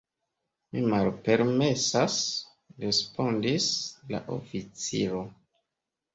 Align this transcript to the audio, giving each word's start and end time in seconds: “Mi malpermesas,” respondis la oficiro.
“Mi 0.75 0.79
malpermesas,” 0.93 2.15
respondis 2.87 3.69
la 4.15 4.25
oficiro. 4.39 5.23